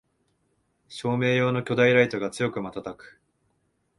[0.87, 3.21] 照明用の巨大ライトが強くまたたく